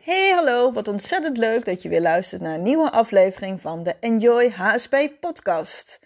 [0.00, 3.94] Hey, hallo, wat ontzettend leuk dat je weer luistert naar een nieuwe aflevering van de
[4.00, 6.00] Enjoy HSP podcast.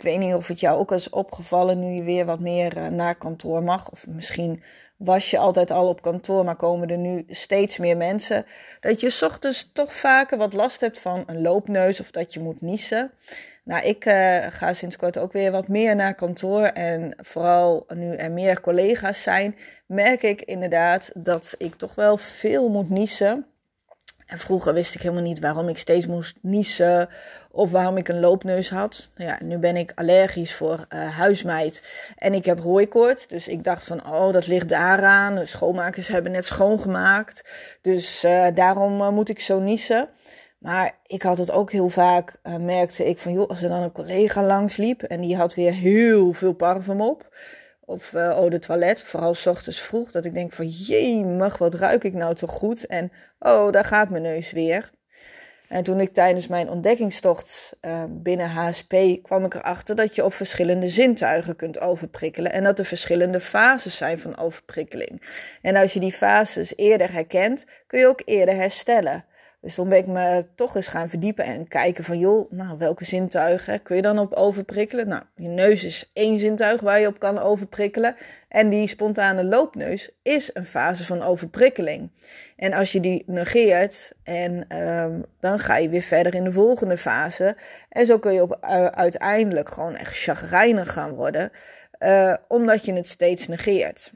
[0.00, 2.86] Ik weet niet of het jou ook is opgevallen nu je weer wat meer eh,
[2.86, 3.90] naar kantoor mag.
[3.90, 4.62] Of misschien
[4.96, 8.46] was je altijd al op kantoor, maar komen er nu steeds meer mensen.
[8.80, 12.60] Dat je ochtends toch vaker wat last hebt van een loopneus of dat je moet
[12.60, 13.10] niezen.
[13.64, 16.62] Nou, ik uh, ga sinds kort ook weer wat meer naar kantoor.
[16.62, 22.68] En vooral nu er meer collega's zijn, merk ik inderdaad dat ik toch wel veel
[22.68, 23.46] moet niezen.
[24.30, 27.08] En vroeger wist ik helemaal niet waarom ik steeds moest niezen
[27.50, 29.10] of waarom ik een loopneus had.
[29.16, 31.82] Nou ja, nu ben ik allergisch voor uh, huismeid
[32.16, 33.26] en ik heb hooikoorts.
[33.26, 35.34] Dus ik dacht van, oh, dat ligt daaraan.
[35.34, 37.50] De schoonmakers hebben net schoongemaakt.
[37.80, 40.08] Dus uh, daarom uh, moet ik zo niezen.
[40.58, 43.92] Maar ik had het ook heel vaak, merkte ik van joh, als er dan een
[43.92, 47.28] collega langs liep en die had weer heel veel parfum op.
[47.90, 51.74] Of uh, oh, de toilet, vooral s ochtends vroeg, dat ik denk van jemig, wat
[51.74, 52.86] ruik ik nou toch goed.
[52.86, 54.90] En oh, daar gaat mijn neus weer.
[55.68, 60.32] En toen ik tijdens mijn ontdekkingstocht uh, binnen HSP kwam ik erachter dat je op
[60.32, 62.52] verschillende zintuigen kunt overprikkelen.
[62.52, 65.22] En dat er verschillende fases zijn van overprikkeling.
[65.62, 69.24] En als je die fases eerder herkent, kun je ook eerder herstellen.
[69.60, 73.04] Dus toen ben ik me toch eens gaan verdiepen en kijken van, joh, nou, welke
[73.04, 75.08] zintuigen kun je dan op overprikkelen?
[75.08, 78.16] Nou, je neus is één zintuig waar je op kan overprikkelen.
[78.48, 82.10] En die spontane loopneus is een fase van overprikkeling.
[82.56, 86.96] En als je die negeert, en, um, dan ga je weer verder in de volgende
[86.96, 87.56] fase.
[87.88, 91.50] En zo kun je op, uh, uiteindelijk gewoon echt chagrijnig gaan worden,
[91.98, 94.12] uh, omdat je het steeds negeert.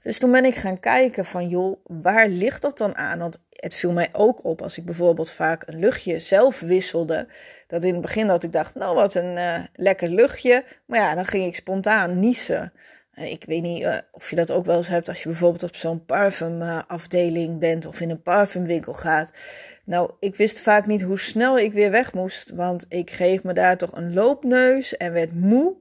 [0.00, 3.18] Dus toen ben ik gaan kijken van, joh, waar ligt dat dan aan?
[3.18, 7.28] Want het viel mij ook op als ik bijvoorbeeld vaak een luchtje zelf wisselde.
[7.66, 10.64] Dat in het begin dat ik dacht, nou wat een uh, lekker luchtje.
[10.86, 12.72] Maar ja, dan ging ik spontaan niezen.
[13.12, 15.62] En ik weet niet uh, of je dat ook wel eens hebt als je bijvoorbeeld
[15.62, 19.30] op zo'n parfumafdeling uh, bent of in een parfumwinkel gaat.
[19.84, 23.52] Nou, ik wist vaak niet hoe snel ik weer weg moest, want ik kreeg me
[23.52, 25.74] daar toch een loopneus en werd moe.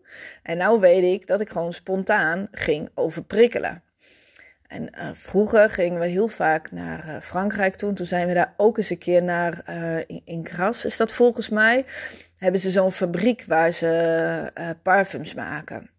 [0.44, 3.84] En nou weet ik dat ik gewoon spontaan ging overprikkelen.
[4.68, 7.94] En uh, vroeger gingen we heel vaak naar uh, Frankrijk toen.
[7.94, 9.64] Toen zijn we daar ook eens een keer naar,
[10.08, 11.86] in, in Gras is dat volgens mij.
[12.38, 14.52] Hebben ze zo'n fabriek waar ze
[14.84, 15.90] parfums maken.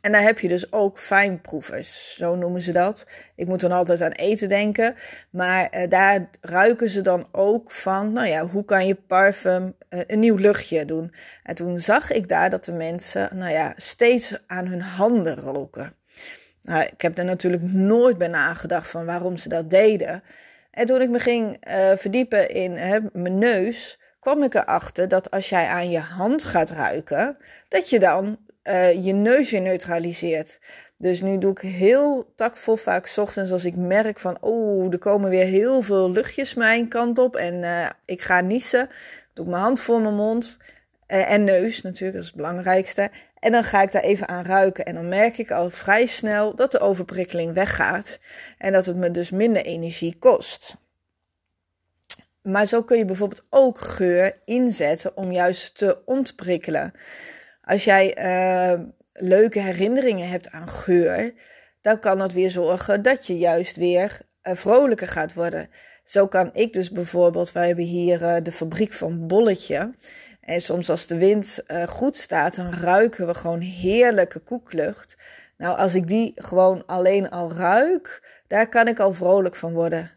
[0.00, 3.06] En daar heb je dus ook fijnproevers, zo noemen ze dat.
[3.36, 4.94] Ik moet dan altijd aan eten denken.
[5.30, 10.36] Maar daar ruiken ze dan ook van, nou ja, hoe kan je parfum een nieuw
[10.36, 11.14] luchtje doen?
[11.42, 15.97] En toen zag ik daar dat de mensen, nou ja, steeds aan hun handen roken.
[16.68, 20.22] Nou, ik heb er natuurlijk nooit bij nagedacht van waarom ze dat deden.
[20.70, 25.30] En toen ik me ging uh, verdiepen in hè, mijn neus, kwam ik erachter dat
[25.30, 27.36] als jij aan je hand gaat ruiken,
[27.68, 30.58] dat je dan uh, je neus weer neutraliseert.
[30.96, 35.30] Dus nu doe ik heel tactvol vaak ochtends als ik merk van, oh, er komen
[35.30, 38.88] weer heel veel luchtjes mijn kant op en uh, ik ga niezen.
[39.32, 40.58] Doe ik mijn hand voor mijn mond
[41.06, 43.10] en neus natuurlijk, dat is het belangrijkste.
[43.40, 44.84] En dan ga ik daar even aan ruiken.
[44.84, 48.18] En dan merk ik al vrij snel dat de overprikkeling weggaat.
[48.58, 50.76] En dat het me dus minder energie kost.
[52.42, 56.92] Maar zo kun je bijvoorbeeld ook geur inzetten om juist te ontprikkelen.
[57.62, 58.80] Als jij uh,
[59.12, 61.34] leuke herinneringen hebt aan geur,
[61.80, 65.70] dan kan dat weer zorgen dat je juist weer uh, vrolijker gaat worden.
[66.04, 69.94] Zo kan ik dus bijvoorbeeld, wij hebben hier uh, de fabriek van Bolletje.
[70.48, 75.16] En soms als de wind uh, goed staat, dan ruiken we gewoon heerlijke koeklucht.
[75.56, 80.10] Nou, als ik die gewoon alleen al ruik, daar kan ik al vrolijk van worden.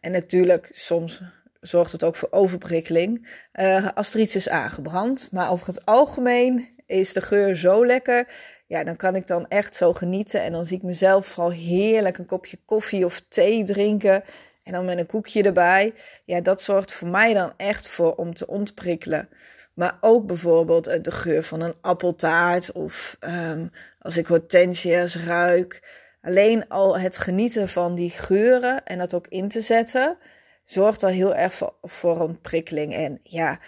[0.00, 1.22] En natuurlijk, soms
[1.60, 5.28] zorgt het ook voor overprikkeling uh, als er iets is aangebrand.
[5.32, 8.26] Maar over het algemeen is de geur zo lekker.
[8.66, 10.42] Ja, dan kan ik dan echt zo genieten.
[10.42, 14.22] En dan zie ik mezelf vooral heerlijk een kopje koffie of thee drinken.
[14.62, 15.94] En dan met een koekje erbij.
[16.24, 19.28] Ja, dat zorgt voor mij dan echt voor om te ontprikkelen.
[19.74, 26.02] Maar ook bijvoorbeeld eh, de geur van een appeltaart of um, als ik hortensia's ruik.
[26.22, 30.16] Alleen al het genieten van die geuren en dat ook in te zetten,
[30.64, 32.94] zorgt al heel erg voor, een prikkeling.
[32.94, 33.58] En ja,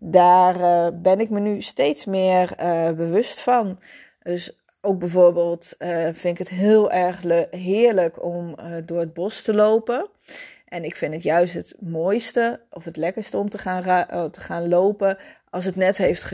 [0.00, 3.78] daar uh, ben ik me nu steeds meer uh, bewust van.
[4.22, 9.54] Dus ook bijvoorbeeld uh, vind ik het heel erg heerlijk om door het bos te
[9.54, 10.08] lopen.
[10.70, 13.82] En ik vind het juist het mooiste of het lekkerste om te gaan,
[14.30, 15.18] te gaan lopen
[15.50, 16.24] als het net heeft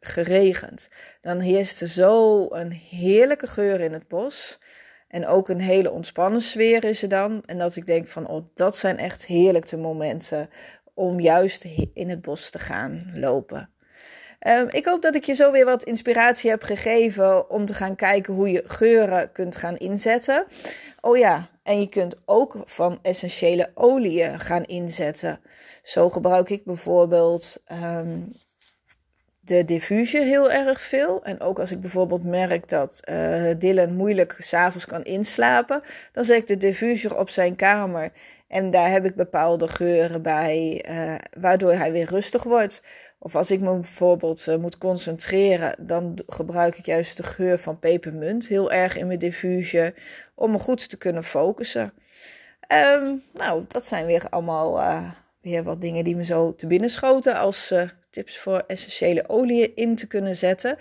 [0.00, 0.88] geregend.
[1.20, 4.58] Dan heerst er zo een heerlijke geur in het bos.
[5.08, 7.42] En ook een hele ontspannen sfeer is er dan.
[7.44, 10.50] En dat ik denk van, oh, dat zijn echt heerlijke momenten
[10.94, 13.70] om juist in het bos te gaan lopen.
[14.46, 17.96] Um, ik hoop dat ik je zo weer wat inspiratie heb gegeven om te gaan
[17.96, 20.44] kijken hoe je geuren kunt gaan inzetten.
[21.00, 25.40] Oh ja, En je kunt ook van essentiële oliën gaan inzetten.
[25.82, 28.20] Zo gebruik ik bijvoorbeeld ehm,
[29.48, 31.24] de diffuser heel erg veel.
[31.24, 36.36] En ook als ik bijvoorbeeld merk dat uh, Dylan moeilijk s'avonds kan inslapen, dan zet
[36.36, 38.10] ik de diffuser op zijn kamer.
[38.48, 42.84] En daar heb ik bepaalde geuren bij, uh, waardoor hij weer rustig wordt.
[43.18, 47.78] Of als ik me bijvoorbeeld uh, moet concentreren, dan gebruik ik juist de geur van
[47.78, 49.94] pepermunt heel erg in mijn diffuser
[50.34, 51.92] om me goed te kunnen focussen.
[52.72, 54.80] Um, nou, dat zijn weer allemaal
[55.40, 57.72] weer wat dingen die me zo te binnen schoten als
[58.10, 60.78] tips voor essentiële oliën in te kunnen zetten.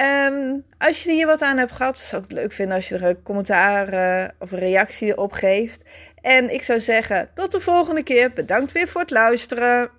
[0.00, 2.94] Um, als je hier wat aan hebt gehad, zou ik het leuk vinden als je
[2.94, 5.84] er een commentaar uh, of een reactie op geeft.
[6.20, 8.32] En ik zou zeggen, tot de volgende keer.
[8.32, 9.90] Bedankt weer voor het luisteren.